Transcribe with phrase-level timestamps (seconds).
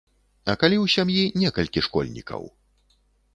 [0.53, 2.49] А калі ў сям'і некалькі школьнікаў?